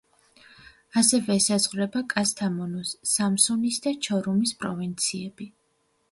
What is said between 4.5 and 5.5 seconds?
პროვინციები.